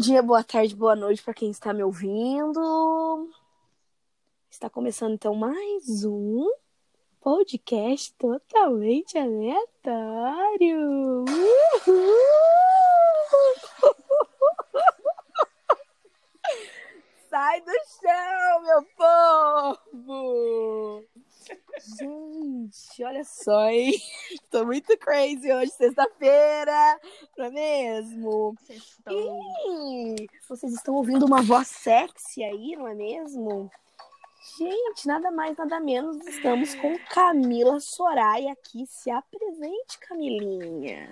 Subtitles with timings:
[0.00, 3.30] dia, boa tarde, boa noite para quem está me ouvindo.
[4.48, 6.50] Está começando então mais um
[7.20, 11.26] podcast totalmente aleatório.
[17.28, 21.09] Sai do chão, meu povo!
[21.98, 23.94] Gente, olha só, hein?
[24.50, 27.00] Tô muito crazy hoje, sexta-feira,
[27.36, 28.54] não é mesmo?
[29.08, 33.70] E vocês estão ouvindo uma voz sexy aí, não é mesmo?
[34.58, 38.86] Gente, nada mais, nada menos, estamos com Camila Soraya aqui.
[38.86, 41.10] Se apresente, Camilinha.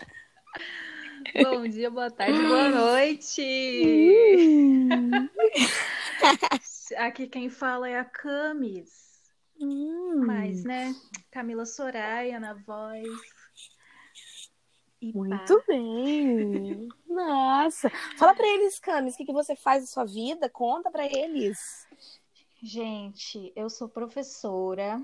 [1.42, 3.42] Bom dia, boa tarde, boa noite.
[6.96, 9.07] Aqui quem fala é a Camis.
[9.60, 10.24] Hum.
[10.24, 10.94] Mas, né?
[11.30, 13.06] Camila Soraya na voz.
[15.00, 15.64] E Muito pá.
[15.66, 16.88] bem.
[17.08, 17.90] Nossa.
[18.16, 20.48] Fala pra eles, Camis, o que, que você faz na sua vida?
[20.48, 21.86] Conta pra eles.
[22.62, 25.00] Gente, eu sou professora.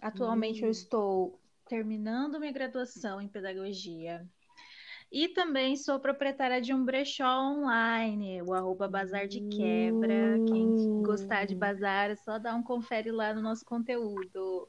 [0.00, 0.72] Atualmente eu Hum.
[0.72, 4.26] estou terminando minha graduação em pedagogia.
[5.12, 10.38] E também sou proprietária de um brechó online, o arroba Bazar de Quebra.
[10.46, 11.02] Quem Hum.
[11.02, 14.68] gostar de bazar é só dar um confere lá no nosso conteúdo.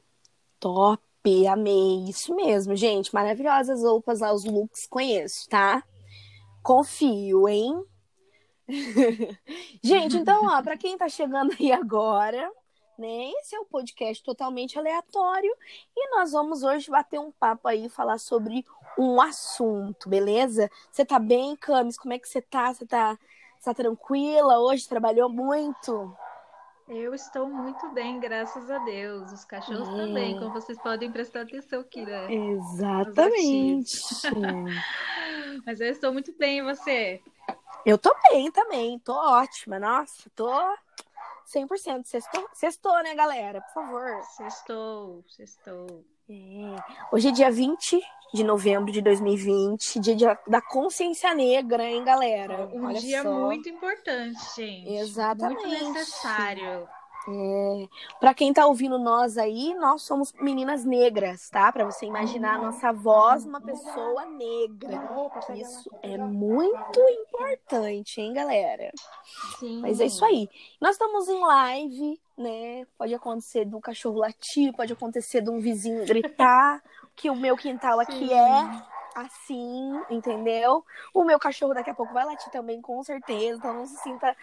[0.58, 1.00] Top,
[1.46, 2.04] amei.
[2.08, 3.14] Isso mesmo, gente.
[3.14, 5.84] Maravilhosas roupas lá, os looks, conheço, tá?
[6.62, 7.84] Confio, hein?
[9.82, 12.50] gente, então, ó, pra quem tá chegando aí agora,
[12.98, 13.30] né?
[13.40, 15.52] Esse é o podcast totalmente aleatório
[15.96, 18.64] e nós vamos hoje bater um papo aí, falar sobre
[18.98, 20.70] um assunto, beleza?
[20.90, 21.96] Você tá bem, Camis?
[21.98, 22.72] Como é que você tá?
[22.72, 23.18] Você tá,
[23.58, 24.58] você tá tranquila?
[24.58, 26.14] Hoje trabalhou muito?
[26.88, 29.32] Eu estou muito bem, graças a Deus.
[29.32, 29.96] Os cachorros É.
[29.96, 32.32] também, como vocês podem prestar atenção aqui, né?
[32.32, 33.98] Exatamente.
[35.64, 37.22] Mas eu estou muito bem, e você?
[37.86, 39.78] Eu tô bem também, tô ótima.
[39.78, 40.50] Nossa, tô
[41.46, 42.04] 100%.
[42.04, 43.60] Sextou, sextou né, galera?
[43.60, 44.22] Por favor.
[44.36, 46.04] Sextou, sextou.
[46.28, 46.76] É.
[47.12, 48.00] Hoje é dia 20
[48.32, 52.66] de novembro de 2020, dia da consciência negra, hein, galera?
[52.72, 53.30] Um Olha dia só.
[53.30, 54.94] muito importante, gente.
[54.94, 55.66] Exatamente.
[55.66, 56.88] Muito necessário.
[57.28, 57.88] É.
[58.18, 61.70] Pra quem tá ouvindo nós aí, nós somos meninas negras, tá?
[61.70, 65.00] Pra você imaginar a nossa voz uma pessoa negra.
[65.54, 68.90] Isso é muito importante, hein, galera?
[69.58, 69.80] Sim.
[69.80, 70.48] Mas é isso aí.
[70.80, 72.86] Nós estamos em live, né?
[72.98, 76.82] Pode acontecer do cachorro latir, pode acontecer de um vizinho gritar,
[77.14, 78.34] que o meu quintal aqui Sim.
[78.34, 78.82] é
[79.14, 80.84] assim, entendeu?
[81.12, 83.58] O meu cachorro daqui a pouco vai latir também, com certeza.
[83.58, 84.34] Então não se sinta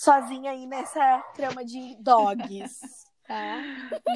[0.00, 2.80] sozinha aí nessa trama de dogs.
[3.30, 3.62] Tá?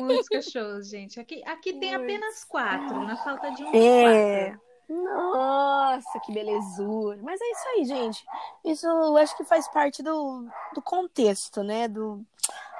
[0.00, 1.20] Muitos cachorros, gente.
[1.20, 4.50] Aqui, aqui tem apenas quatro, na falta de um É.
[4.50, 4.60] quatro.
[4.88, 7.20] Nossa, que belezura.
[7.22, 8.24] Mas é isso aí, gente.
[8.64, 11.86] Isso eu acho que faz parte do, do contexto, né?
[11.86, 12.26] Do,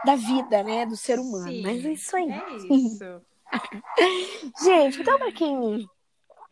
[0.05, 0.85] da vida, né?
[0.85, 1.53] Do ser humano.
[1.53, 2.33] Sim, Mas é isso aí.
[2.33, 3.23] É isso.
[4.65, 5.89] Gente, então pra quem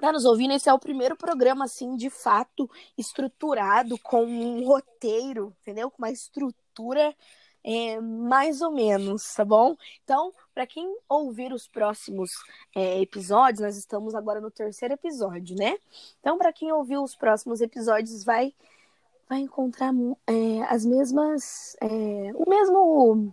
[0.02, 2.68] tá nos ouvindo, esse é o primeiro programa, assim, de fato,
[2.98, 5.88] estruturado, com um roteiro, entendeu?
[5.92, 7.14] Com uma estrutura
[7.62, 9.76] é, mais ou menos, tá bom?
[10.02, 12.32] Então, pra quem ouvir os próximos
[12.74, 15.78] é, episódios, nós estamos agora no terceiro episódio, né?
[16.18, 18.52] Então, pra quem ouvir os próximos episódios, vai
[19.28, 19.94] vai encontrar
[20.26, 23.32] é, as mesmas, é, o mesmo,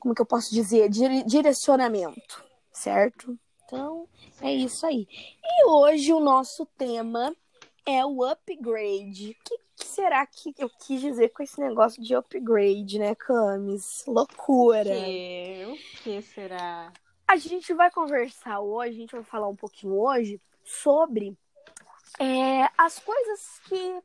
[0.00, 3.38] como que eu posso dizer, dire- direcionamento, certo?
[3.66, 4.08] Então,
[4.40, 5.08] é isso aí.
[5.44, 7.34] E hoje o nosso tema
[7.84, 9.30] é o upgrade.
[9.30, 14.04] O que, que será que eu quis dizer com esse negócio de upgrade, né, Camis?
[14.06, 14.84] Loucura.
[14.84, 16.92] Que, o que será?
[17.26, 21.36] A gente vai conversar hoje, a gente vai falar um pouquinho hoje sobre
[22.20, 24.00] é, as coisas que,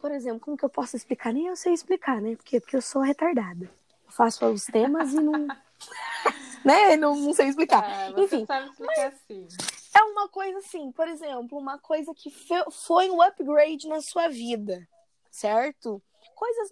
[0.00, 1.32] por exemplo, como que eu posso explicar?
[1.32, 2.36] Nem eu sei explicar, né?
[2.36, 3.68] Porque, porque eu sou retardada.
[4.06, 5.48] Eu faço os temas e não.
[6.64, 6.96] né?
[6.96, 7.84] Não, não sei explicar.
[7.84, 9.48] Ah, você Enfim, explicar assim.
[9.94, 12.30] É uma coisa assim, por exemplo, uma coisa que
[12.70, 14.86] foi um upgrade na sua vida,
[15.30, 16.02] certo?
[16.34, 16.70] Coisas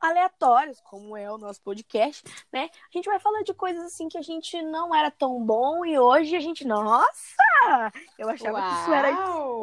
[0.00, 2.70] aleatórias, como é o nosso podcast, né?
[2.72, 5.98] A gente vai falar de coisas assim que a gente não era tão bom e
[5.98, 9.62] hoje a gente, nossa, eu achava que isso era Uau!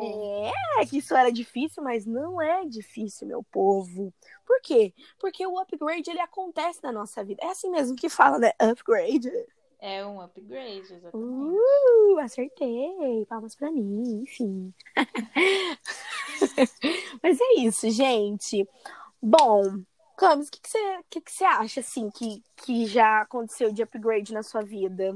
[0.80, 4.14] é, que isso era difícil, mas não é difícil, meu povo.
[4.46, 4.94] Por quê?
[5.20, 7.44] Porque o upgrade ele acontece na nossa vida.
[7.44, 8.52] É assim mesmo que fala, né?
[8.60, 9.32] Upgrade.
[9.80, 11.16] É um upgrade, exatamente.
[11.16, 13.26] Uh, acertei.
[13.28, 14.74] Palmas pra mim, enfim.
[17.22, 18.68] Mas é isso, gente.
[19.22, 19.84] Bom,
[20.18, 23.84] Camis, o que, que, você, que, que você acha, assim, que, que já aconteceu de
[23.84, 25.16] upgrade na sua vida?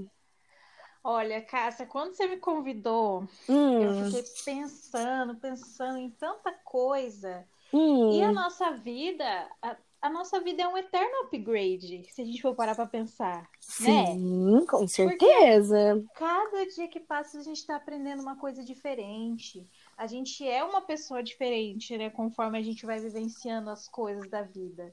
[1.03, 7.47] Olha, Cássia, quando você me convidou, Hum, eu fiquei pensando, pensando em tanta coisa.
[7.73, 9.25] Hum, E a nossa vida,
[9.61, 13.49] a, a nossa vida é um eterno upgrade, se a gente for parar pra pensar.
[13.79, 14.19] né?
[14.19, 16.03] sim, com certeza.
[16.13, 19.67] Cada dia que passa, a gente está aprendendo uma coisa diferente.
[20.01, 22.09] A gente é uma pessoa diferente, né?
[22.09, 24.91] Conforme a gente vai vivenciando as coisas da vida.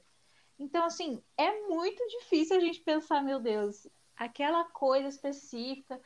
[0.59, 5.99] Então, assim, é muito difícil a gente pensar, meu Deus, aquela coisa específica.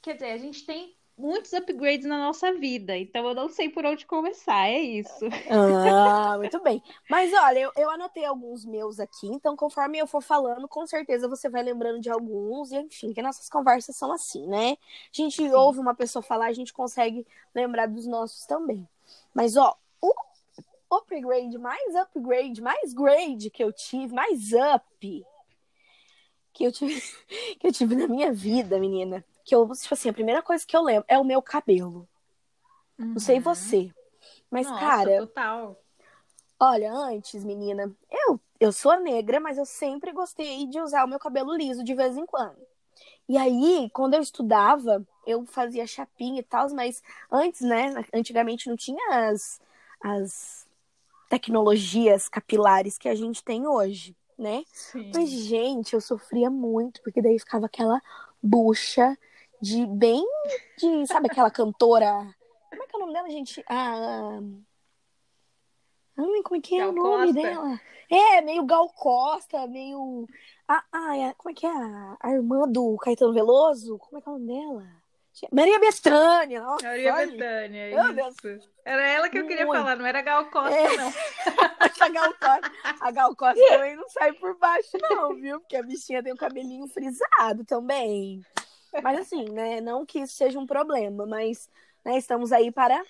[0.00, 3.84] Quer dizer, a gente tem muitos upgrades na nossa vida, então eu não sei por
[3.84, 5.26] onde começar, é isso.
[5.48, 6.82] Ah, muito bem.
[7.08, 11.28] Mas olha, eu, eu anotei alguns meus aqui, então conforme eu for falando, com certeza
[11.28, 14.72] você vai lembrando de alguns, e enfim, que nossas conversas são assim, né?
[14.72, 14.76] A
[15.12, 15.52] gente Sim.
[15.52, 18.88] ouve uma pessoa falar, a gente consegue lembrar dos nossos também.
[19.34, 20.12] Mas ó, o
[20.90, 25.24] upgrade, mais upgrade, mais grade que eu tive, mais up
[26.52, 27.00] que eu tive,
[27.58, 29.24] que eu tive na minha vida, menina.
[29.50, 32.08] Que eu, tipo assim, a primeira coisa que eu lembro é o meu cabelo.
[32.96, 33.42] Não sei Uhum.
[33.42, 33.90] você.
[34.48, 35.76] Mas, Nossa, cara, total.
[36.60, 41.18] Olha, antes, menina, eu, eu sou negra, mas eu sempre gostei de usar o meu
[41.18, 42.64] cabelo liso de vez em quando.
[43.28, 48.76] E aí, quando eu estudava, eu fazia chapinha e tal, mas antes, né, antigamente não
[48.76, 49.60] tinha as,
[50.00, 50.64] as
[51.28, 54.62] tecnologias capilares que a gente tem hoje, né?
[54.72, 55.10] Sim.
[55.12, 58.00] Mas, gente, eu sofria muito, porque daí ficava aquela
[58.40, 59.18] bucha
[59.60, 60.24] de bem
[60.78, 62.12] de, sabe aquela cantora?
[62.70, 63.64] Como é que é o nome dela, gente?
[63.68, 64.38] Ah,
[66.18, 67.42] Ai, como é que é Gal o nome Costa?
[67.42, 67.80] dela?
[68.10, 70.26] É, meio Gal Costa, meio.
[70.68, 71.70] Ah, ah, como é que é?
[71.70, 73.98] A, a irmã do Caetano Veloso?
[73.98, 75.00] Como é que é o nome dela?
[75.52, 76.60] Maria Bethânia.
[76.60, 77.26] Nossa, Maria olha.
[77.30, 78.34] Bethânia, Meu Deus.
[78.44, 78.70] isso.
[78.84, 79.78] Era ela que eu queria Muito.
[79.78, 80.96] falar, não era Gal Costa, É.
[80.96, 81.08] não.
[82.00, 85.60] a Gal Costa, a Gal Costa também não sai por baixo, não, viu?
[85.60, 88.42] Porque a bichinha tem o cabelinho frisado também.
[89.02, 89.80] Mas assim, né?
[89.80, 91.68] Não que isso seja um problema, mas
[92.04, 93.02] né, estamos aí para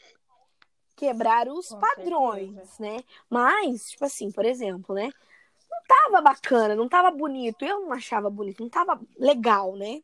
[0.96, 2.82] quebrar os Com padrões, certeza.
[2.82, 3.04] né?
[3.28, 5.10] Mas, tipo assim, por exemplo, né?
[5.70, 7.64] Não tava bacana, não tava bonito.
[7.64, 10.02] Eu não achava bonito, não tava legal, né?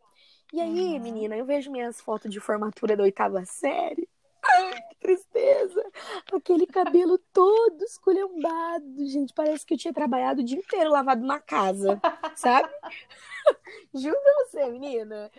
[0.53, 1.01] E aí, Uhum.
[1.01, 4.09] menina, eu vejo minhas fotos de formatura da oitava série.
[4.43, 5.85] Ai, que tristeza.
[6.33, 9.35] Aquele cabelo todo esculhambado, gente.
[9.35, 12.01] Parece que eu tinha trabalhado o dia inteiro lavado uma casa,
[12.35, 12.69] sabe?
[13.93, 15.31] Juro pra você, menina.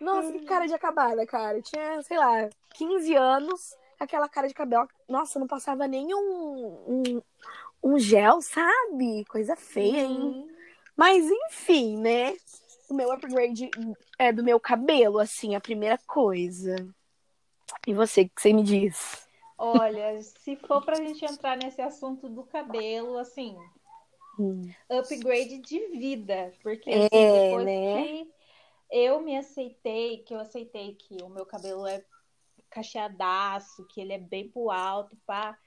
[0.00, 1.58] Nossa, que cara de acabada, cara.
[1.58, 4.88] Eu tinha, sei lá, 15 anos, aquela cara de cabelo.
[5.08, 7.22] Nossa, não passava nem um, um,
[7.82, 9.24] um gel, sabe?
[9.26, 10.20] Coisa feia, hein?
[10.20, 10.48] Uhum.
[10.96, 12.36] Mas enfim, né?
[12.88, 13.70] O meu upgrade
[14.18, 16.76] é do meu cabelo, assim, a primeira coisa.
[17.86, 19.26] E você, o que você me diz?
[19.58, 23.56] Olha, se for pra gente entrar nesse assunto do cabelo, assim,
[24.38, 24.70] Hum.
[24.88, 26.52] upgrade de vida.
[26.62, 28.02] Porque É, assim, depois né?
[28.02, 28.35] que
[28.90, 32.04] eu me aceitei, que eu aceitei que o meu cabelo é
[32.70, 35.58] cacheadaço, que ele é bem pro alto, pá.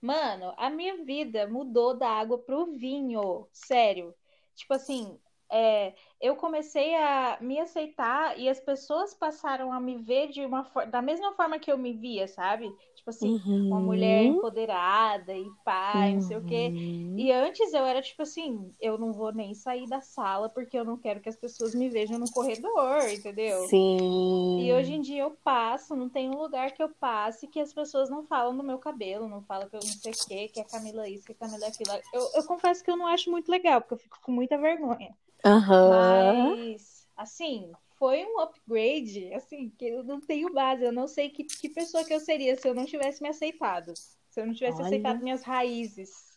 [0.00, 3.48] Mano, a minha vida mudou da água pro vinho.
[3.52, 4.14] Sério.
[4.54, 5.18] Tipo assim,
[5.50, 10.62] é, eu comecei a me aceitar e as pessoas passaram a me ver de uma
[10.90, 12.70] da mesma forma que eu me via, sabe?
[13.04, 14.36] Tipo assim, uma mulher Uhum.
[14.38, 16.72] empoderada e pai, não sei o quê.
[16.74, 17.14] Uhum.
[17.18, 20.86] E antes eu era tipo assim, eu não vou nem sair da sala porque eu
[20.86, 23.68] não quero que as pessoas me vejam no corredor, entendeu?
[23.68, 24.58] Sim.
[24.58, 27.74] E hoje em dia eu passo, não tem um lugar que eu passe que as
[27.74, 30.60] pessoas não falam do meu cabelo, não falam que eu não sei o quê, que
[30.60, 31.90] é Camila isso, que é Camila aquilo.
[32.10, 35.14] Eu, eu confesso que eu não acho muito legal, porque eu fico com muita vergonha.
[35.44, 36.56] Aham.
[36.56, 40.84] Mas, assim, foi um upgrade, assim, que eu não tenho base.
[40.84, 43.94] Eu não sei que, que pessoa que eu seria se eu não tivesse me aceitado.
[44.30, 44.86] Se eu não tivesse Olha.
[44.86, 46.34] aceitado minhas raízes.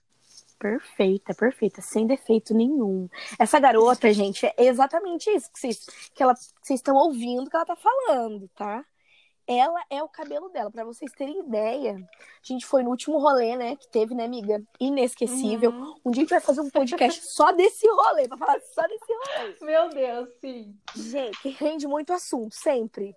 [0.60, 3.08] Perfeita, perfeita, sem defeito nenhum.
[3.38, 7.56] Essa garota, gente, é exatamente isso que vocês, que ela, que vocês estão ouvindo que
[7.56, 8.84] ela tá falando, tá?
[9.48, 10.70] Ela é o cabelo dela.
[10.70, 14.62] Pra vocês terem ideia, a gente foi no último rolê, né, que teve, né, amiga?
[14.78, 15.72] Inesquecível.
[15.72, 15.96] Uhum.
[16.06, 19.14] Um dia a gente vai fazer um podcast só desse rolê, pra falar só desse
[19.14, 19.56] rolê.
[19.62, 20.76] Meu Deus, sim.
[20.94, 23.16] Gente, rende muito assunto, sempre.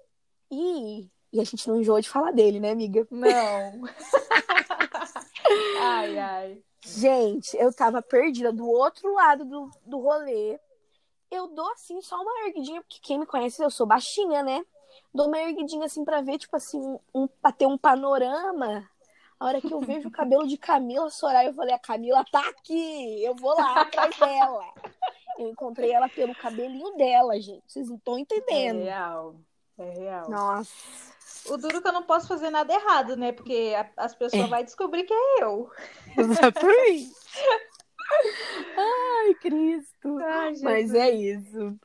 [0.49, 3.05] E, e a gente não enjoa de falar dele, né, amiga?
[3.11, 3.27] Não.
[5.81, 6.63] ai, ai.
[6.85, 10.59] Gente, eu tava perdida do outro lado do, do rolê.
[11.31, 14.65] Eu dou assim só uma erguidinha, porque quem me conhece, eu sou baixinha, né?
[15.12, 16.81] Dou uma erguidinha assim pra ver, tipo assim,
[17.14, 18.88] um, pra ter um panorama.
[19.38, 22.40] A hora que eu vejo o cabelo de Camila Soraya, eu falei, a Camila tá
[22.49, 24.64] aqui, eu vou lá atrás dela.
[25.38, 27.62] Eu encontrei ela pelo cabelinho dela, gente.
[27.67, 28.83] Vocês não estão É entendendo.
[28.83, 29.37] real.
[29.79, 30.29] É real.
[30.29, 30.71] Nossa.
[31.49, 33.33] O duro é que eu não posso fazer nada errado, né?
[33.33, 34.47] Porque a- as pessoas É.
[34.47, 35.71] vão descobrir que é eu.
[36.19, 37.11] Exatamente.
[38.76, 40.19] Ai, Cristo.
[40.19, 41.79] Ai, Mas é isso.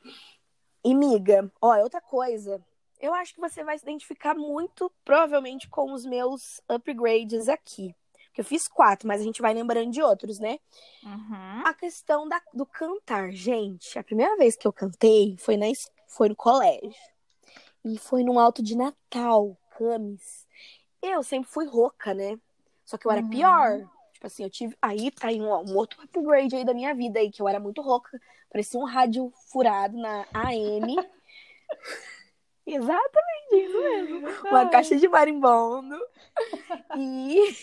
[0.84, 2.60] E, miga, ó, outra coisa.
[3.00, 7.94] Eu acho que você vai se identificar muito, provavelmente, com os meus upgrades aqui.
[8.26, 10.58] Porque eu fiz quatro, mas a gente vai lembrando de outros, né?
[11.02, 11.62] Uhum.
[11.64, 13.30] A questão da, do cantar.
[13.32, 15.66] Gente, a primeira vez que eu cantei foi, na,
[16.06, 16.92] foi no colégio.
[17.84, 20.46] E foi num alto de Natal, Camis.
[21.00, 22.38] Eu sempre fui rouca, né?
[22.84, 23.30] Só que eu era Uhum.
[23.30, 23.88] pior.
[24.12, 24.76] Tipo assim, eu tive.
[24.82, 27.60] Aí tá aí um, um outro upgrade aí da minha vida aí, que eu era
[27.60, 28.20] muito rouca.
[28.50, 30.96] Parecia um rádio furado na AM.
[32.66, 34.28] Exatamente isso mesmo.
[34.50, 35.96] Uma caixa de marimbondo.
[36.98, 37.56] E.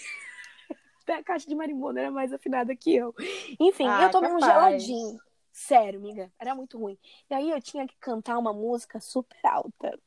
[1.03, 3.13] Até a caixa de marimbondo era mais afinada que eu.
[3.59, 4.53] Enfim, Ah, eu tomei um capaz.
[4.83, 5.19] geladinho.
[5.51, 6.97] Sério, amiga, era muito ruim.
[7.29, 9.99] E aí eu tinha que cantar uma música super alta.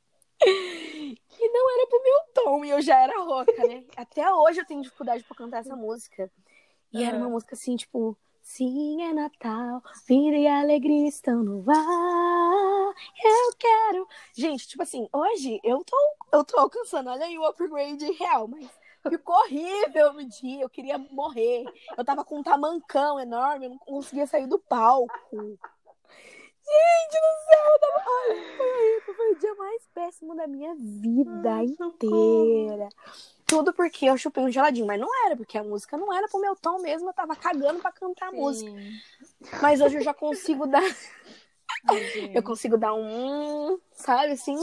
[0.42, 3.84] E não era pro meu tom, e eu já era rouca, né?
[3.96, 6.30] Até hoje eu tenho dificuldade pra cantar essa música.
[6.92, 12.94] E era uma música assim, tipo, sim, é Natal, vida e alegria estão no ar.
[13.22, 14.08] Eu quero.
[14.32, 15.96] Gente, tipo assim, hoje eu tô,
[16.32, 18.70] eu tô alcançando, olha aí o upgrade real, mas
[19.08, 21.64] ficou horrível no dia, eu queria morrer.
[21.98, 25.12] Eu tava com um tamancão enorme, eu não conseguia sair do palco.
[25.30, 28.04] Gente do céu, eu tava...
[28.08, 32.88] Ai, foi foi o dia mais péssimo da minha vida Ai, inteira.
[33.46, 36.40] Tudo porque eu chupei um geladinho, mas não era, porque a música não era pro
[36.40, 38.68] meu tom mesmo, eu tava cagando pra cantar a música.
[38.70, 39.00] Sim.
[39.62, 40.82] Mas hoje eu já consigo dar,
[41.84, 44.56] Ai, eu consigo dar um, sabe assim,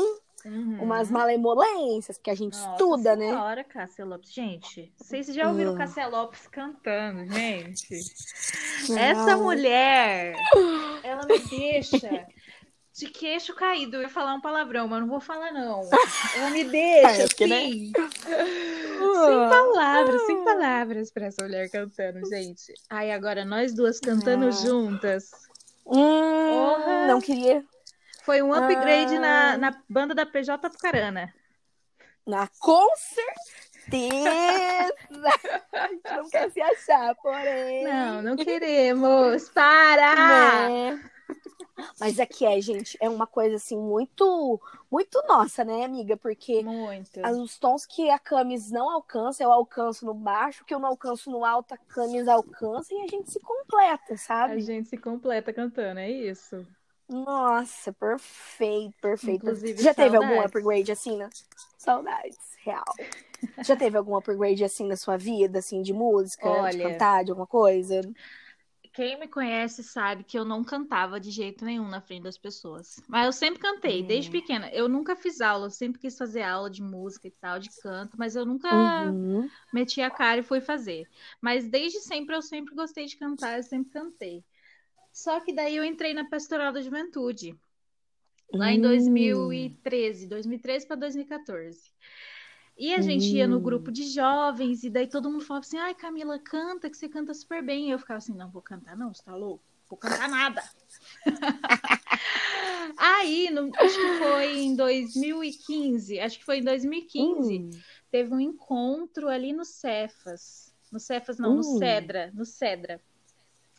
[0.45, 0.81] Uhum.
[0.81, 3.27] umas malemolências, porque a gente Nossa estuda, né?
[3.29, 4.33] senhora, Cássia Lopes.
[4.33, 5.75] Gente, vocês já ouviram Hum.
[5.77, 7.99] Cássia Lopes cantando, gente?
[8.97, 9.43] Essa Não.
[9.43, 10.35] mulher,
[11.03, 12.27] ela me deixa
[12.93, 13.97] de queixo caído.
[13.97, 15.81] Eu ia falar um palavrão, mas não vou falar, não.
[16.37, 17.57] Ela me deixa, É, porque, né?
[17.65, 22.73] assim, sem palavras, sem palavras pra essa mulher cantando, gente.
[22.89, 24.51] Ai, agora nós duas cantando Ah.
[24.51, 25.31] juntas.
[25.85, 27.63] Hum, não queria.
[28.23, 29.19] Foi um upgrade Ah.
[29.19, 31.33] na, na banda da PJ Pucarana.
[32.25, 34.29] Na, com certeza!
[35.73, 37.83] A gente não quer se achar, porém.
[37.83, 39.49] Não, não queremos.
[39.49, 40.69] Para!
[40.69, 41.03] Né?
[41.99, 44.59] Mas é que é, gente, é uma coisa assim muito,
[44.91, 46.17] muito nossa, né, amiga?
[46.17, 47.19] Porque Muito.
[47.41, 51.31] os tons que a Camis não alcança, eu alcanço no baixo, que eu não alcanço
[51.31, 54.61] no alto, a Camis alcança e a gente se completa, A sabe?
[54.61, 56.65] gente se completa cantando, é isso.
[57.07, 59.45] Nossa, perfeito, perfeito.
[59.45, 60.55] Inclusive, Já teve algum saudades.
[60.55, 61.29] upgrade assim, né?
[61.77, 62.83] Saudades, real.
[63.61, 66.83] Já teve algum upgrade assim na sua vida, assim, de música, de Olha.
[66.83, 68.01] cantar, de alguma coisa?
[68.93, 72.95] Quem me conhece sabe que eu não cantava de jeito nenhum na frente das pessoas.
[73.07, 74.05] Mas eu sempre cantei, Hum.
[74.05, 74.69] desde pequena.
[74.71, 78.15] Eu nunca fiz aula, eu sempre quis fazer aula de música e tal, de canto,
[78.17, 79.51] mas eu nunca Uhum.
[79.73, 81.07] meti a cara e fui fazer.
[81.41, 84.43] Mas desde sempre eu sempre gostei de cantar, eu sempre cantei.
[85.13, 87.57] Só que daí eu entrei na Pastoral da Juventude,
[88.57, 89.77] lá em Hum.
[89.77, 91.91] 2013, 2013 para 2014.
[92.77, 93.61] E a gente ia no Hum.
[93.61, 97.33] grupo de jovens, e daí todo mundo falava assim: ai, Camila, canta, que você canta
[97.33, 97.87] super bem.
[97.89, 99.63] E eu ficava assim: não, vou cantar, não, você tá louco?
[99.89, 100.63] Vou cantar nada.
[102.97, 107.69] Aí, no- acho que foi em 2015, acho que foi em 2015, Hum.
[108.11, 110.73] teve um encontro ali no Cefas.
[110.91, 111.77] No Cefas, não, no Hum.
[111.79, 113.01] Cedra, no Cedra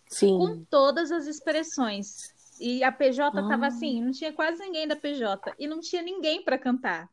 [0.09, 0.37] Sim.
[0.39, 2.33] com todas as expressões.
[2.61, 3.69] E a PJ tava Ah.
[3.69, 7.09] assim, não tinha quase ninguém da PJ e não tinha ninguém para cantar.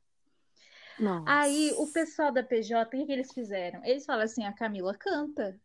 [1.01, 1.23] Nossa.
[1.25, 3.83] Aí o pessoal da PJ, o que, que eles fizeram?
[3.83, 5.59] Eles falaram assim: a Camila canta.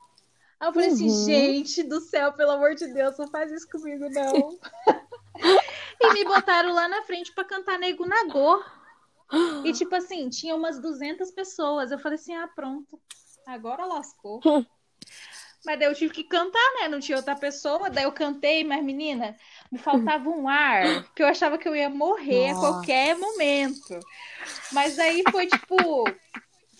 [0.59, 1.25] Aí eu falei assim: Uhum.
[1.25, 4.59] gente do céu, pelo amor de Deus, não faz isso comigo, não.
[6.01, 8.65] e me botaram lá na frente para cantar Nego Nagô.
[9.63, 11.91] E tipo assim, tinha umas 200 pessoas.
[11.91, 12.99] Eu falei assim: ah, pronto,
[13.47, 14.41] agora lascou.
[15.67, 16.89] Mas daí eu tive que cantar, né?
[16.89, 17.91] Não tinha outra pessoa.
[17.91, 19.37] Daí eu cantei, mas menina,
[19.71, 22.67] me faltava um ar, que eu achava que eu ia morrer Nossa.
[22.67, 23.99] a qualquer momento.
[24.73, 26.05] Mas aí foi tipo,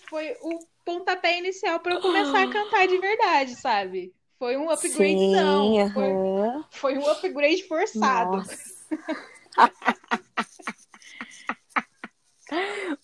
[0.09, 4.13] foi o pontapé inicial para eu começar a cantar de verdade, sabe?
[4.39, 5.93] Foi um upgrade, Sim, não.
[5.93, 6.65] Foi, aham.
[6.71, 8.37] foi um upgrade forçado.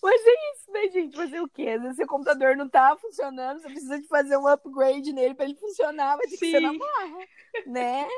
[0.02, 1.16] Mas é isso, né, gente?
[1.16, 1.78] Fazer o quê?
[1.94, 6.16] Seu computador não tá funcionando, você precisa de fazer um upgrade nele pra ele funcionar,
[6.16, 6.78] vai ter que ser na Sim.
[6.78, 7.18] marra,
[7.66, 8.08] né?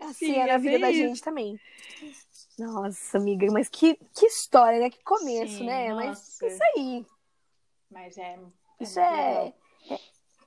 [0.00, 1.00] Assim Sim, é na é vida bem da isso.
[1.00, 1.60] gente também.
[2.58, 4.90] Nossa, amiga, mas que, que história, né?
[4.90, 5.92] Que começo, Sim, né?
[5.92, 6.06] nossa.
[6.06, 7.06] Mas isso aí,
[7.90, 8.38] Mas é.
[8.80, 9.54] isso muito é,
[9.90, 10.00] é,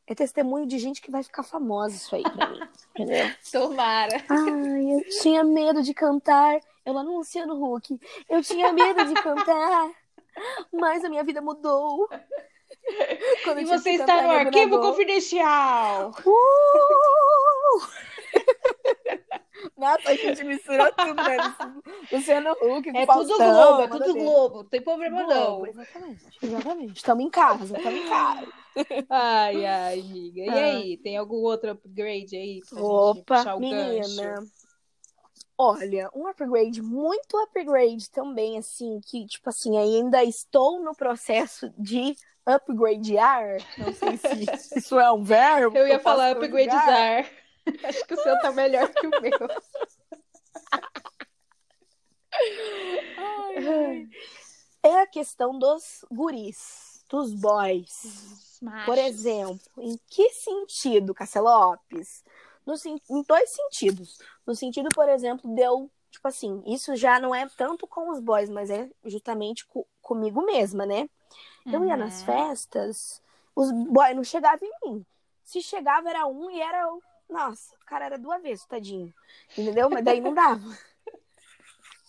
[0.07, 2.23] é testemunho de gente que vai ficar famosa, isso aí
[2.95, 3.25] entendeu?
[3.51, 4.23] Tomara.
[4.29, 6.59] Ai, eu tinha medo de cantar.
[6.85, 7.99] Eu lá no Luciano Huck.
[8.29, 9.91] Eu tinha medo de cantar,
[10.73, 12.07] mas a minha vida mudou.
[13.43, 16.11] Quando E você está no arquivo confidencial.
[16.25, 17.87] Uh!
[19.77, 21.37] Nossa, a gente misturou tudo, né?
[22.11, 24.13] Luciano Huck, É Faustão, tudo Globo, é tudo.
[24.15, 24.55] Globo.
[24.57, 25.67] Não tem problema Globo, não.
[25.67, 26.97] exatamente, exatamente.
[26.97, 28.47] Estamos em casa, estamos em casa.
[29.09, 30.41] Ai, ai, amiga.
[30.41, 32.61] E aí, tem algum outro upgrade aí?
[32.73, 34.01] Opa, menina.
[34.01, 34.47] gancho?
[35.57, 42.15] Olha, um upgrade, muito upgrade também, assim, que, tipo assim, ainda estou no processo de
[42.45, 43.57] upgradear.
[43.77, 45.75] Não sei se isso é um verbo.
[45.75, 47.29] Eu ia falar upgradear.
[47.83, 49.31] Acho que o seu tá melhor que o meu.
[54.83, 58.05] É a questão dos guris, dos boys.
[58.05, 58.85] Os machos.
[58.85, 62.23] Por exemplo, em que sentido, Cássia Lopes?
[62.67, 62.75] No,
[63.09, 64.19] em dois sentidos.
[64.45, 68.19] No sentido, por exemplo, de eu, tipo assim, isso já não é tanto com os
[68.19, 71.09] boys, mas é justamente co- comigo mesma, né?
[71.71, 72.25] Eu ia nas Uhum.
[72.25, 73.21] festas,
[73.55, 75.05] os boys não chegavam em mim.
[75.43, 77.01] Se chegava, era um e era o.
[77.29, 79.13] Nossa, o cara era do avesso, tadinho.
[79.57, 79.89] Entendeu?
[79.89, 80.61] Mas daí não dava.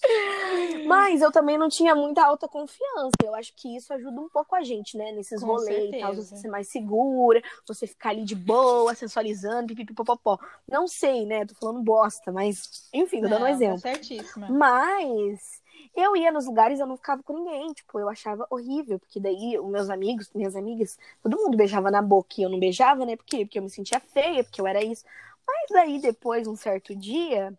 [0.87, 3.17] Mas eu também não tinha muita autoconfiança.
[3.23, 5.13] Eu acho que isso ajuda um pouco a gente, né?
[5.13, 9.69] Nesses Com rolês e tal, você ser mais segura, você ficar ali de boa, sensualizando,
[9.69, 10.39] pipipipopopó.
[10.67, 11.45] Não sei, né?
[11.45, 13.81] Tô falando bosta, mas enfim, tô dando um Não, exemplo.
[13.81, 14.49] Tá certíssima.
[14.49, 15.61] Mas
[15.95, 17.73] eu ia nos lugares e eu não ficava com ninguém.
[17.73, 18.99] Tipo, eu achava horrível.
[18.99, 22.59] Porque daí os meus amigos, minhas amigas, todo mundo beijava na boca e eu não
[22.59, 23.17] beijava, né?
[23.17, 23.45] Por quê?
[23.45, 25.05] Porque eu me sentia feia, porque eu era isso.
[25.47, 27.53] Mas daí, depois, um certo dia,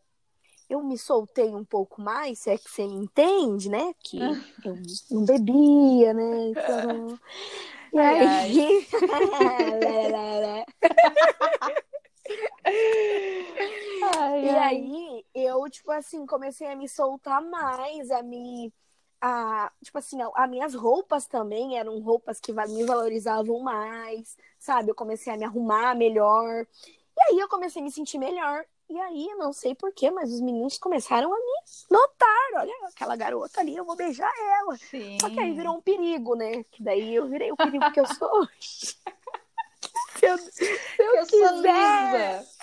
[0.69, 3.93] eu me soltei um pouco mais, se é que você me entende, né?
[4.03, 4.75] Que eu
[5.11, 6.49] não bebia, né?
[6.49, 7.19] Então...
[7.91, 8.87] E aí.
[14.15, 18.71] Ai, E aí, eu, tipo assim, comecei a me soltar mais, a me.
[19.21, 24.91] A, tipo assim, a, as minhas roupas também eram roupas que me valorizavam mais, sabe?
[24.91, 26.65] Eu comecei a me arrumar melhor.
[27.17, 28.65] E aí eu comecei a me sentir melhor.
[28.89, 32.49] E aí, não sei porquê, mas os meninos começaram a me notar.
[32.55, 34.75] Olha, aquela garota ali, eu vou beijar ela.
[34.77, 35.17] Sim.
[35.21, 36.63] Só que aí virou um perigo, né?
[36.71, 38.49] Que daí eu virei o perigo que eu sou hoje.
[38.59, 40.65] se eu, se
[40.97, 42.41] eu, Eu sou quiser.
[42.41, 42.59] lisa.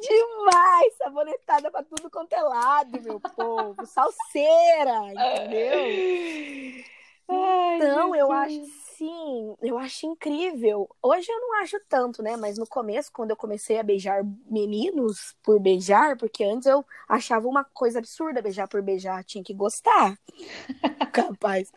[0.00, 3.84] Demais, sabonetada pra tudo quanto é lado, meu povo.
[3.84, 6.84] Salseira, entendeu?
[7.28, 8.62] Ai, Então, eu acho
[8.96, 10.88] assim, eu acho incrível.
[11.02, 12.36] Hoje eu não acho tanto, né?
[12.36, 17.46] Mas no começo, quando eu comecei a beijar meninos por beijar, porque antes eu achava
[17.46, 20.18] uma coisa absurda beijar por beijar, tinha que gostar.
[21.12, 21.72] Capaz.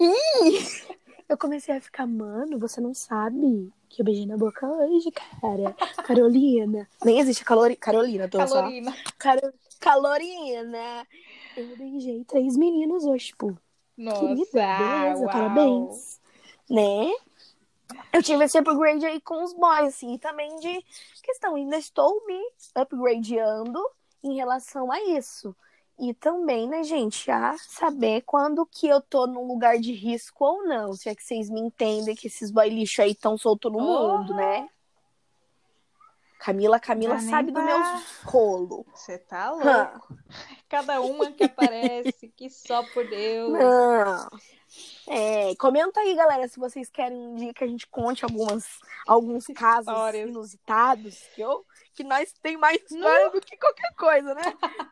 [0.00, 0.58] E
[1.28, 5.74] eu comecei a ficar, mano, você não sabe que eu beijei na boca hoje, cara.
[6.04, 6.88] Carolina.
[7.04, 7.76] Nem existe calori...
[7.76, 8.54] Carolina, tô só.
[8.54, 8.94] Calorina.
[9.18, 9.52] Caro...
[9.80, 11.06] Calorina.
[11.56, 13.58] Eu beijei três meninos hoje, tipo.
[14.02, 15.30] Nossa, Querida, beleza, uau.
[15.30, 16.20] parabéns.
[16.68, 17.12] Né?
[18.12, 20.84] Eu tive esse upgrade aí com os boys, assim, e também de
[21.22, 22.40] questão, ainda estou me
[22.76, 23.80] upgradeando
[24.22, 25.54] em relação a isso.
[25.98, 30.64] E também, né, gente, a saber quando que eu tô num lugar de risco ou
[30.64, 30.94] não.
[30.94, 34.18] Se é que vocês me entendem que esses boy lixo aí estão soltos no Oh.
[34.18, 34.68] mundo, né?
[36.42, 37.78] Camila, Camila Dá nem sabe do meu
[38.24, 38.84] rolo.
[38.92, 39.92] Você tá Hã.
[39.92, 40.18] louco.
[40.68, 43.52] Cada uma que aparece, que só por Deus.
[43.52, 44.28] Não.
[45.08, 48.66] É, comenta aí, galera, se vocês querem um dia que a gente conte algumas,
[49.06, 50.28] alguns casos Histórias.
[50.28, 54.42] inusitados, que, eu, que nós tem mais história do que qualquer coisa, né?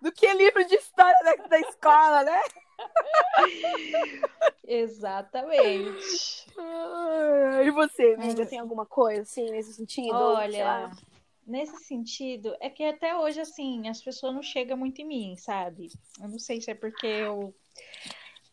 [0.00, 2.40] Do que livro de história da, da escola, né?
[4.62, 6.46] Exatamente.
[6.56, 10.14] Ah, E você, amiga, tem alguma coisa assim nesse sentido?
[10.14, 10.84] Ou, sei lá?
[10.84, 11.09] Olha,
[11.50, 15.88] nesse sentido, é que até hoje, assim, as pessoas não chegam muito em mim, sabe?
[16.22, 17.54] Eu não sei se é porque eu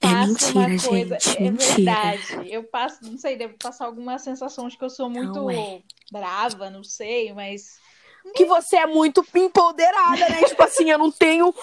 [0.01, 1.19] É passo uma mentira, coisa.
[1.19, 1.75] gente, É mentira.
[1.75, 2.51] verdade.
[2.51, 5.81] Eu passo, não sei, devo passar alguma sensação de que eu sou muito é.
[6.11, 7.79] brava, não sei, mas.
[8.35, 10.43] Que você é muito empoderada, né?
[10.43, 11.53] tipo assim, eu não tenho.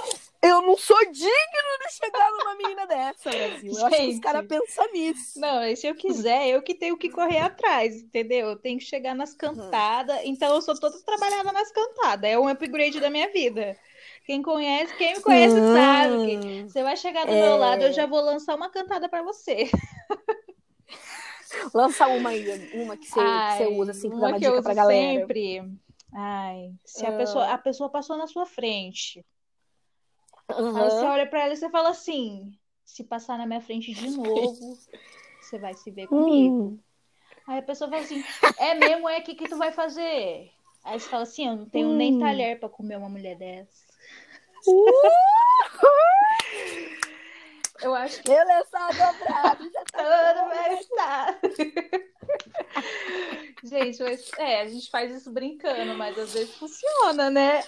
[0.44, 3.72] Eu não sou digno de chegar numa menina dessa, Brasil.
[3.72, 5.40] Eu acho que os caras pensam nisso.
[5.40, 8.48] Não, se eu quiser, eu que tenho que correr atrás, entendeu?
[8.48, 10.20] Eu tenho que chegar nas cantadas.
[10.24, 12.30] Então eu sou toda trabalhada nas cantadas.
[12.30, 13.76] É um upgrade da minha vida.
[14.26, 17.40] Quem conhece, quem me conhece sabe que você vai chegar do É.
[17.42, 19.68] meu lado, eu já vou lançar uma cantada pra você.
[21.72, 24.62] Lança uma aí, uma que você, que você usa, assim, pra dar uma uma dica
[24.62, 25.18] pra galera.
[25.20, 25.62] sempre.
[26.12, 27.16] Ai, se a Ah.
[27.16, 29.24] pessoa, a pessoa passou na sua frente.
[30.48, 30.90] Aí Aham.
[30.90, 32.52] você olha pra ela e você fala assim:
[32.84, 34.78] se passar na minha frente de novo,
[35.40, 36.56] você vai se ver comigo.
[36.62, 36.78] Hum.
[37.46, 38.22] Aí a pessoa fala assim:
[38.58, 39.08] é mesmo?
[39.08, 40.50] É o que, que tu vai fazer?
[40.82, 42.18] Aí você fala assim: eu não tenho nem Hum.
[42.18, 43.84] talher pra comer uma mulher dessa.
[44.66, 45.24] Uh!
[47.82, 51.40] Eu acho que Ele é só dobrado, já tá todo estar.
[53.62, 57.62] Gente, mas, é, a gente faz isso brincando, mas às vezes funciona, né?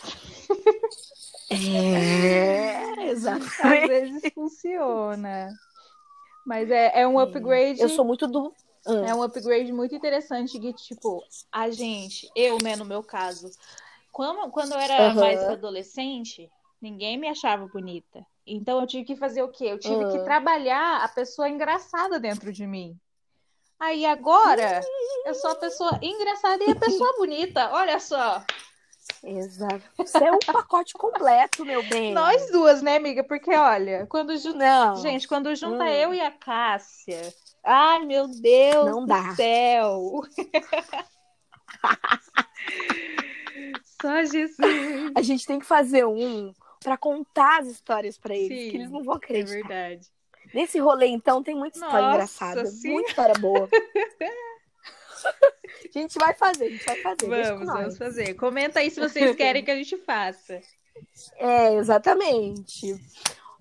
[1.50, 3.86] É, Às exatamente.
[3.86, 5.58] vezes funciona.
[6.44, 7.80] Mas é, é um upgrade.
[7.80, 8.54] Eu sou muito do.
[9.04, 13.50] É um upgrade muito interessante que, tipo, a gente, eu, né, no meu caso,
[14.12, 15.20] quando, quando eu era Aham.
[15.20, 16.48] mais adolescente,
[16.80, 18.24] ninguém me achava bonita.
[18.46, 19.64] Então eu tive que fazer o quê?
[19.64, 20.24] Eu tive que Aham.
[20.24, 22.96] trabalhar a pessoa engraçada dentro de mim.
[23.78, 24.80] Aí agora
[25.26, 27.70] eu sou a pessoa engraçada e a pessoa bonita.
[27.72, 28.42] Olha só.
[29.22, 29.82] Exato.
[29.96, 32.12] Você é um pacote completo, meu bem.
[32.14, 33.24] Nós duas, né, amiga?
[33.24, 34.58] Porque olha, quando junta.
[34.58, 34.96] Não.
[34.96, 35.88] Gente, quando junta Hum.
[35.88, 37.32] eu e a Cássia.
[37.64, 39.34] Ai, meu Deus Não do dá.
[39.34, 40.20] céu.
[44.00, 45.12] Só Jesus.
[45.16, 48.90] A gente tem que fazer um pra contar as histórias pra eles, Sim, que eles
[48.90, 49.54] não vão É acreditar.
[49.68, 50.06] verdade.
[50.54, 52.66] Nesse rolê, então, tem muita história Nossa, engraçada.
[52.66, 52.92] sim.
[52.92, 53.68] Muita história boa.
[55.94, 57.28] a gente vai fazer, a gente vai fazer.
[57.28, 58.34] Vamos, vamos fazer.
[58.34, 60.60] Comenta aí se vocês querem que a gente faça.
[61.36, 62.94] É, exatamente.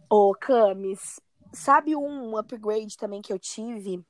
[0.10, 1.20] Ô, Camis,
[1.54, 4.02] sabe um upgrade também que eu tive?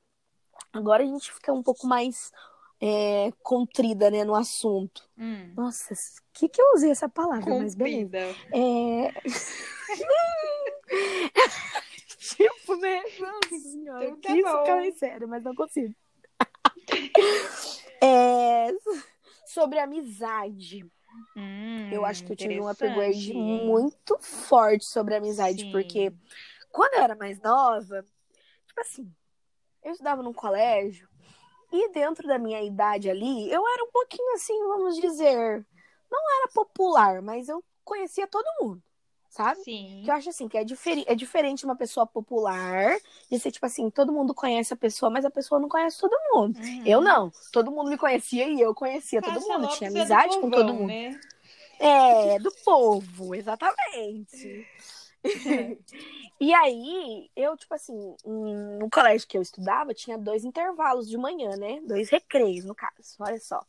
[0.72, 2.32] Agora a gente fica um pouco mais
[2.80, 5.02] é, contrida, né, no assunto.
[5.18, 5.96] Hum, Nossa, o
[6.32, 7.58] que que eu usei essa palavra?
[7.58, 7.74] Mas beleza.
[7.74, 8.18] comprida.
[8.52, 9.12] É...
[12.18, 13.02] tipo, né?
[13.18, 14.58] Nossa senhora, Então tá quis bom.
[14.58, 15.94] ficar mais sério, mas não consigo.
[17.98, 18.68] É,
[19.46, 20.84] Sobre amizade.
[21.34, 25.72] Hum, eu acho que eu tive um upgrade muito forte sobre amizade, Sim.
[25.72, 26.12] porque
[26.70, 28.02] quando eu era mais nova,
[28.66, 29.10] tipo assim,
[29.82, 31.08] eu estudava num colégio
[31.72, 35.66] e dentro da minha idade ali, eu era um pouquinho assim, vamos dizer,
[36.10, 38.82] não era popular, mas eu conhecia todo mundo,
[39.36, 39.60] sabe?
[39.62, 40.00] Sim.
[40.02, 42.96] Que eu acho assim, que é, diferi é diferente uma pessoa popular
[43.30, 46.16] de ser, tipo assim, todo mundo conhece a pessoa, mas a pessoa não conhece todo
[46.32, 46.58] mundo.
[46.58, 46.82] Uhum.
[46.86, 47.30] Eu não.
[47.52, 49.68] Todo mundo me conhecia e eu conhecia todo Cássia mundo.
[49.76, 50.86] Tinha é amizade com todo povão, mundo.
[50.86, 51.20] Né?
[51.78, 54.66] É, do povo, exatamente.
[56.40, 61.50] e aí, eu, tipo assim, no colégio que eu estudava, tinha dois intervalos de manhã,
[61.56, 61.80] né?
[61.82, 63.62] Dois recreios, no caso, olha só.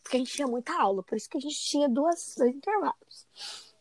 [0.00, 3.26] Porque a gente tinha muita aula, por isso que a gente tinha duas, dois intervalos.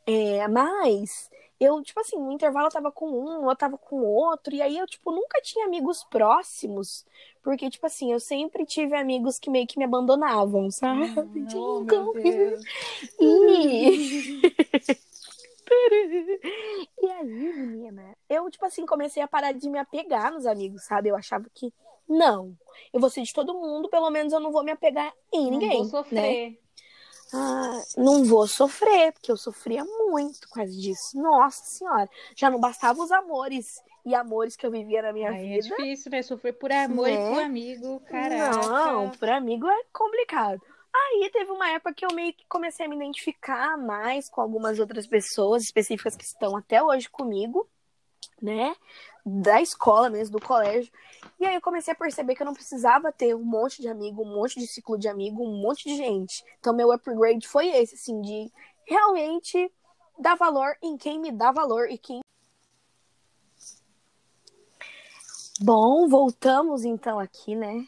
[0.07, 4.53] É, mas eu, tipo assim, no intervalo eu tava com um, eu tava com outro,
[4.53, 7.05] e aí eu, tipo, nunca tinha amigos próximos,
[7.41, 11.11] porque, tipo assim, eu sempre tive amigos que meio que me abandonavam, sabe?
[11.55, 12.63] Oh, meu Deus.
[13.19, 14.41] E...
[17.01, 21.09] e aí, menina, eu, tipo assim, comecei a parar de me apegar nos amigos, sabe?
[21.09, 21.73] Eu achava que,
[22.07, 22.55] não,
[22.93, 25.79] eu vou ser de todo mundo, pelo menos eu não vou me apegar em ninguém,
[25.79, 26.55] Não vou né?
[27.33, 31.19] Ah, não vou sofrer, porque eu sofria muito por causa disso.
[31.21, 35.57] Nossa senhora, já não bastava os amores e amores que eu vivia na minha Aí
[35.57, 35.75] é vida.
[35.75, 36.21] difícil, né?
[36.21, 37.29] Sofrer por amor e Né?
[37.33, 38.67] por amigo, caraca.
[38.67, 40.61] Não, por amigo é complicado.
[40.93, 44.79] Aí teve uma época que eu meio que comecei a me identificar mais com algumas
[44.79, 47.69] outras pessoas específicas que estão até hoje comigo,
[48.41, 48.75] né?
[49.25, 50.91] Da escola mesmo, do colégio.
[51.39, 54.23] E aí eu comecei a perceber que eu não precisava ter um monte de amigo,
[54.23, 56.43] um monte de ciclo de amigo, um monte de gente.
[56.59, 58.51] Então meu upgrade foi esse, assim, de
[58.85, 59.71] realmente
[60.17, 62.21] dar valor em quem me dá valor e quem.
[65.59, 67.87] Bom, voltamos então aqui, né?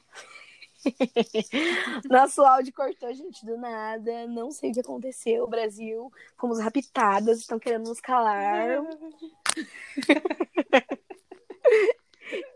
[2.10, 4.28] Nosso áudio cortou, gente, do nada.
[4.28, 5.48] Não sei o que aconteceu.
[5.48, 8.84] Brasil, fomos raptadas, estão querendo nos calar.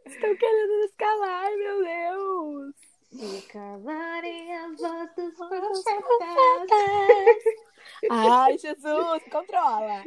[0.06, 2.76] Estão querendo nos calar, meu Deus.
[3.52, 4.80] Calarem as
[8.10, 10.04] Ai, Jesus, controla.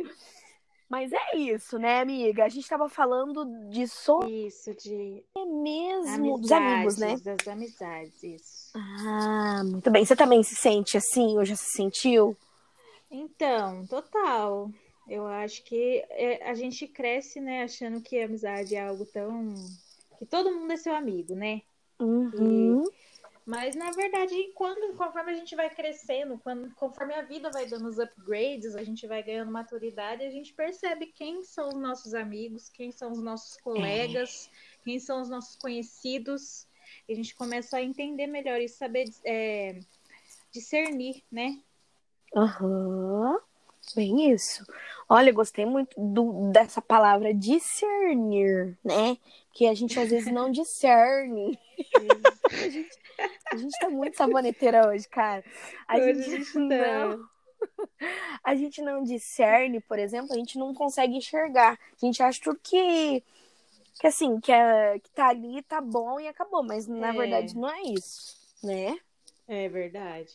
[0.88, 2.44] Mas é isso, né, amiga?
[2.44, 7.16] A gente tava falando de só Isso, de mesmo dos amigos, né?
[7.18, 8.70] Das amizades, isso.
[8.74, 10.04] Ah, muito bem.
[10.04, 12.36] Você também se sente assim ou já se sentiu?
[13.10, 14.70] Então, total.
[15.08, 19.54] Eu acho que é, a gente cresce, né, achando que a amizade é algo tão.
[20.18, 21.62] que todo mundo é seu amigo, né?
[22.00, 22.84] Uhum.
[23.46, 27.86] Mas na verdade, quando, conforme a gente vai crescendo, quando, conforme a vida vai dando
[27.88, 32.68] os upgrades, a gente vai ganhando maturidade, a gente percebe quem são os nossos amigos,
[32.68, 34.50] quem são os nossos colegas,
[34.84, 36.66] quem são os nossos conhecidos.
[37.08, 39.78] E a gente começa a entender melhor e saber é,
[40.50, 41.60] discernir, né?
[42.34, 43.38] Aham.
[43.94, 44.66] Bem isso.
[45.08, 49.16] Olha, eu gostei muito do, dessa palavra discernir, né?
[49.48, 51.58] Porque a gente às vezes não discerne.
[52.50, 52.98] a, gente,
[53.52, 55.44] a gente tá muito saboneteira hoje, cara.
[55.86, 57.08] A Hoje gente, a gente não.
[57.18, 57.28] não.
[58.44, 61.78] A gente não discerne, por exemplo, a gente não consegue enxergar.
[62.02, 63.22] A gente acha tudo que,
[63.98, 66.62] que assim, que, é, que tá ali, tá bom e acabou.
[66.62, 67.12] Mas na É.
[67.12, 68.98] verdade não é isso, né?
[69.48, 70.34] É verdade.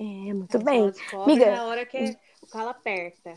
[0.00, 0.84] É, muito bem.
[0.84, 1.50] Só descobre Amiga.
[1.56, 2.16] na hora que o
[2.50, 3.34] calo aperta.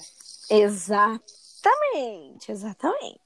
[0.50, 3.22] Exatamente, exatamente.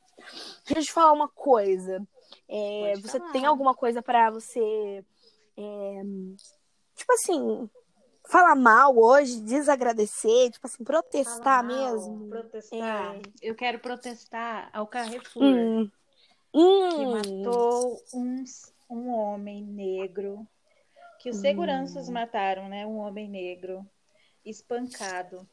[0.66, 2.06] Deixa eu te falar uma coisa.
[2.48, 3.32] É, você falar.
[3.32, 5.04] tem alguma coisa para você,
[5.58, 6.02] é,
[6.96, 7.70] tipo assim,
[8.28, 12.30] falar mal hoje, desagradecer, tipo assim, protestar mal, mesmo?
[12.30, 13.16] Protestar.
[13.16, 13.22] É.
[13.42, 15.44] Eu quero protestar ao Carrefour.
[15.44, 15.92] Hum.
[16.54, 16.90] Hum.
[16.90, 18.44] Que matou um,
[18.90, 20.48] um homem negro.
[21.20, 22.14] Que os seguranças hum.
[22.14, 22.86] mataram, né?
[22.86, 23.86] Um homem negro.
[24.46, 25.48] Espancado.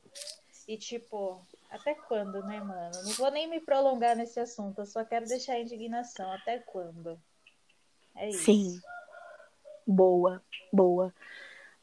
[0.69, 3.03] E tipo, até quando, né, mano?
[3.05, 6.31] Não vou nem me prolongar nesse assunto, eu só quero deixar a indignação.
[6.33, 7.21] Até quando?
[8.15, 8.45] É isso.
[8.45, 8.81] Sim.
[9.87, 11.13] Boa, boa.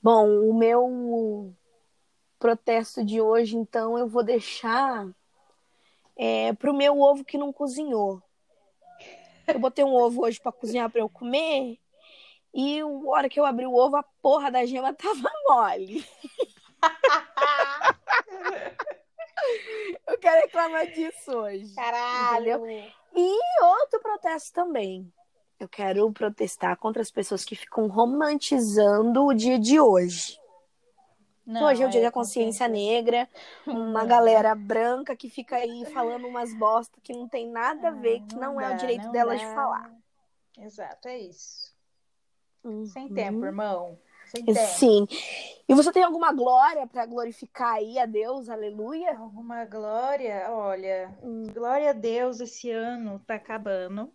[0.02, 1.54] Bom, o meu
[2.38, 5.10] protesto de hoje, então, eu vou deixar
[6.16, 8.22] é, pro meu ovo que não cozinhou.
[9.48, 11.80] Eu botei um ovo hoje para cozinhar para eu comer.
[12.54, 16.06] E a hora que eu abri o ovo, a porra da gema tava mole.
[20.08, 21.74] Eu quero reclamar disso hoje.
[21.74, 22.66] Caralho!
[22.66, 22.92] Entendeu?
[23.16, 25.12] E outro protesto também.
[25.60, 30.40] Eu quero protestar contra as pessoas que ficam romantizando o dia de hoje.
[31.46, 33.28] Não, hoje é o dia é da consciência negra,
[33.66, 38.22] uma galera branca que fica aí falando umas bosta que não tem nada a ver,
[38.22, 39.48] que não, não é o direito delas dá.
[39.48, 39.92] de falar.
[40.60, 41.74] Exato, é isso.
[42.64, 42.86] Uhum.
[42.86, 43.98] Sem tempo, irmão.
[44.78, 45.08] Sim.
[45.70, 48.50] E você tem alguma glória para glorificar aí a Deus?
[48.50, 49.16] Aleluia?
[49.16, 50.48] Alguma glória?
[50.50, 51.44] Olha, hum.
[51.54, 54.12] glória a Deus, esse ano tá acabando.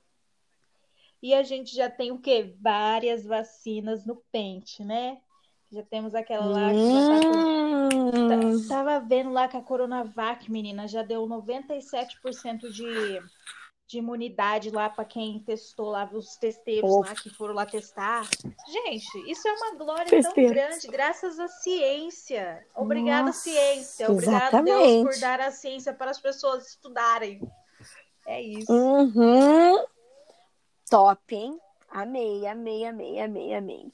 [1.23, 2.57] E a gente já tem o quê?
[2.61, 5.19] Várias vacinas no pente, né?
[5.71, 8.57] Já temos aquela lá que já tá com...
[8.57, 8.69] Hum.
[8.69, 13.23] Tava vendo lá que a Coronavac, menina, já deu 97% de
[13.87, 17.01] de imunidade lá para quem testou lá, os testeiros oh.
[17.01, 18.27] lá que foram lá testar.
[18.67, 20.55] Gente, isso é uma glória Testeiro.
[20.55, 22.67] tão grande, graças à ciência.
[22.75, 24.11] Obrigada, Nossa, ciência.
[24.11, 27.41] Obrigada, Deus, por dar a ciência para as pessoas estudarem.
[28.27, 28.73] É isso.
[28.73, 29.85] Uhum.
[30.89, 31.59] Top, hein?
[31.91, 33.93] Amei, amei, amei, amei, amei.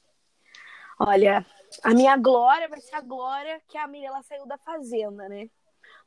[0.98, 1.44] Olha,
[1.82, 5.50] a minha glória vai ser a glória que a Mirella saiu da fazenda, né?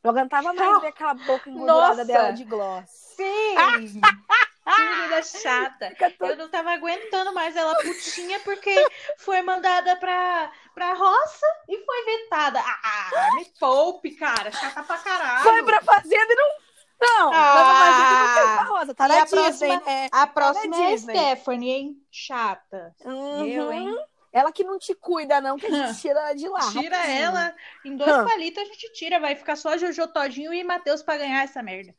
[0.03, 2.89] Não aguentava mais ver aquela boca engordurada dela de gloss.
[3.15, 4.01] Sim!
[4.63, 5.93] Que menina chata.
[6.21, 8.73] Eu não tava aguentando mais ela putinha porque
[9.17, 12.61] foi mandada pra, pra roça e foi vetada.
[12.61, 14.53] Ah, me poupe, cara.
[14.53, 15.43] Chata pra caralho.
[15.43, 16.63] Foi pra fazenda e não.
[17.01, 18.95] Não, ah, não rosa.
[18.95, 20.07] Tá na a Disney, próxima, né?
[20.09, 21.97] A próxima tá é a Stephanie, hein?
[22.09, 22.95] Chata.
[23.03, 23.45] Uhum.
[23.45, 23.93] Eu, hein?
[24.33, 26.71] Ela que não te cuida, não, que a gente tira ela de lá.
[26.71, 27.21] Tira rapidinho.
[27.21, 31.17] ela, em dois palitos a gente tira, vai ficar só Jojo Todinho e Matheus pra
[31.17, 31.95] ganhar essa merda.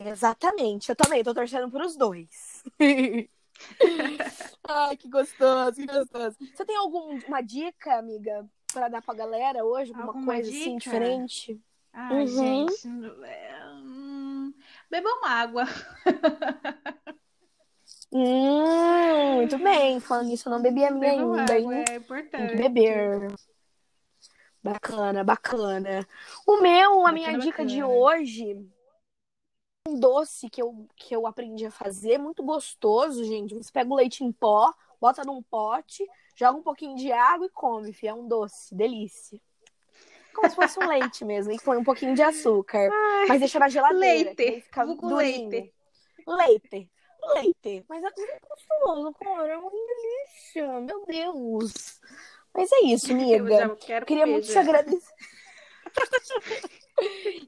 [0.00, 2.64] Exatamente, eu também, tô torcendo pros dois.
[4.66, 6.36] Ai, que gostoso, que gostoso.
[6.40, 9.92] Você tem alguma dica, amiga, para dar pra galera hoje?
[9.92, 10.68] Alguma, alguma coisa assim, dica?
[10.68, 11.60] assim diferente?
[11.92, 12.26] Ai, uhum.
[12.26, 14.54] gente, hum,
[14.90, 15.64] bebam água.
[18.12, 20.00] Hum, muito bem.
[20.00, 21.84] Falando isso, eu não bebi a minha ainda, água?
[21.88, 22.30] É importante.
[22.30, 23.34] Tem que beber.
[24.62, 26.06] Bacana, bacana.
[26.46, 27.44] O meu, bacana, a minha bacana.
[27.44, 28.66] dica de hoje,
[29.86, 33.54] um doce que eu, que eu aprendi a fazer, muito gostoso, gente.
[33.54, 37.50] Você pega o leite em pó, bota num pote, joga um pouquinho de água e
[37.50, 38.10] come, filho.
[38.10, 39.38] É um doce, delícia.
[40.34, 42.90] Como se fosse um leite mesmo, e põe um pouquinho de açúcar.
[42.90, 44.34] Ai, mas deixa na geladeira.
[44.36, 44.62] Leite.
[44.62, 45.72] Fica leite.
[46.26, 46.90] Leite
[47.32, 47.84] leite.
[47.88, 48.10] Mas é
[48.48, 49.52] gostoso, cara.
[49.52, 50.80] É uma delícia.
[50.80, 52.00] Meu Deus.
[52.54, 53.76] Mas é isso, amiga.
[54.06, 55.14] Queria muito te agradecer.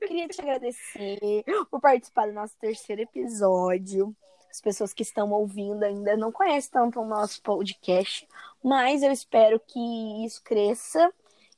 [0.01, 4.15] Queria te agradecer por participar do nosso terceiro episódio.
[4.51, 8.27] As pessoas que estão ouvindo ainda não conhecem tanto o nosso podcast,
[8.65, 11.13] mas eu espero que isso cresça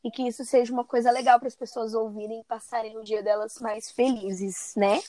[0.04, 3.22] e que isso seja uma coisa legal para as pessoas ouvirem e passarem o dia
[3.22, 5.00] delas mais felizes, né?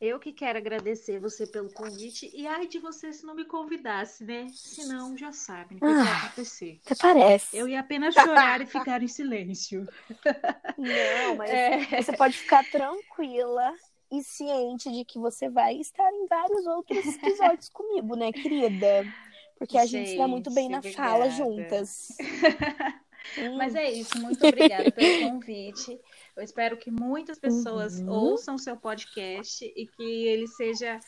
[0.00, 4.24] Eu que quero agradecer você pelo convite e ai de você se não me convidasse,
[4.24, 4.46] né?
[4.54, 6.80] Senão já sabe o que, ah, vai acontecer.
[6.86, 7.54] Até parece.
[7.54, 9.86] Eu ia apenas chorar e ficar em silêncio.
[10.78, 12.02] Não, mas é...
[12.02, 13.74] você pode ficar tranquila
[14.10, 19.04] e ciente de que você vai estar em vários outros episódios comigo, né, querida?
[19.58, 21.10] Porque a gente, gente dá muito bem na obrigada.
[21.10, 22.08] fala juntas.
[23.56, 25.98] Mas é isso, muito obrigada pelo convite.
[26.36, 28.08] Eu espero que muitas pessoas uhum.
[28.08, 30.98] ouçam seu podcast e que ele seja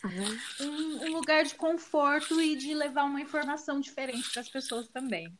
[0.61, 5.33] um, um, lugar de conforto e de levar uma informação diferente para as pessoas também.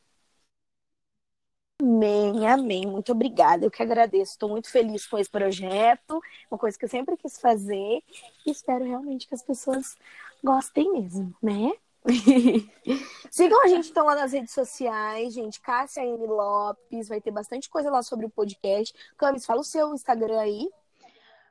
[1.81, 2.87] Amém, amém.
[2.87, 3.67] Muito obrigada.
[3.67, 4.33] Eu que agradeço.
[4.33, 8.03] Estou muito feliz com esse projeto, uma coisa que eu sempre quis fazer
[8.47, 9.97] e espero realmente que as pessoas
[10.43, 11.73] gostem mesmo, né?
[13.31, 15.61] Sigam a gente então lá nas redes sociais, gente.
[15.61, 16.27] Cássia N.
[16.27, 18.95] Lopes, vai ter bastante coisa lá sobre o podcast.
[19.17, 20.69] Camis, fala o seu Instagram aí.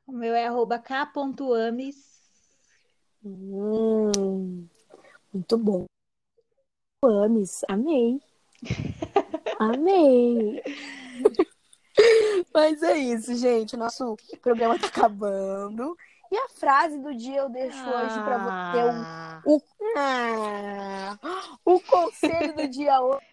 [0.05, 2.11] O meu é k.ames.
[3.23, 4.67] Hum,
[5.33, 5.85] muito bom.
[7.03, 8.21] Ames, amei.
[9.59, 10.61] amei.
[12.53, 13.77] Mas é isso, gente.
[13.77, 15.95] Nosso programa tá acabando.
[16.31, 18.03] E a frase do dia eu deixo ah.
[18.03, 19.49] hoje para você.
[19.49, 19.61] O, o,
[19.95, 21.17] ah,
[21.65, 23.25] o conselho do dia hoje.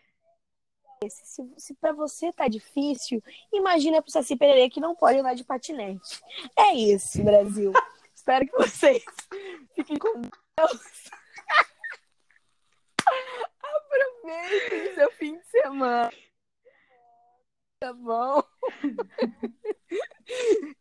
[1.08, 5.44] Se, se para você tá difícil, imagina pro Saci Pererê que não pode andar de
[5.44, 6.20] patinete.
[6.58, 7.72] É isso, Brasil.
[8.14, 9.04] Espero que vocês
[9.74, 11.10] fiquem com Deus.
[13.62, 16.12] Aproveitem seu fim de semana.
[17.80, 18.42] Tá bom?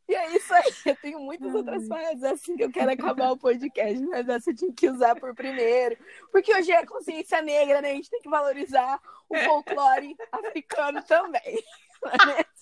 [0.07, 0.73] E é isso aí.
[0.85, 4.55] Eu tenho muitas outras frases assim que eu quero acabar o podcast, mas essa eu
[4.55, 5.97] tinha que usar por primeiro.
[6.31, 7.91] Porque hoje é consciência negra, né?
[7.91, 11.63] A gente tem que valorizar o folclore africano também.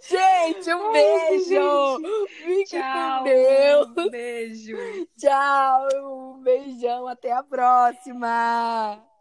[0.00, 2.00] Gente, um beijo!
[2.28, 3.88] Fique Tchau, com Deus!
[3.96, 4.76] Um beijo!
[5.18, 5.88] Tchau!
[6.02, 9.11] Um beijão, até a próxima!